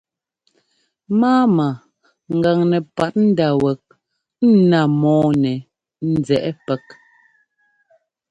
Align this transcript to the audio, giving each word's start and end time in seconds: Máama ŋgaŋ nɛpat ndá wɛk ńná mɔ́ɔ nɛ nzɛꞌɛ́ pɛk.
Máama 1.19 1.67
ŋgaŋ 2.37 2.59
nɛpat 2.71 3.13
ndá 3.27 3.47
wɛk 3.63 3.81
ńná 4.53 4.79
mɔ́ɔ 5.01 5.27
nɛ 5.41 5.51
nzɛꞌɛ́ 6.11 6.55
pɛk. 6.65 6.85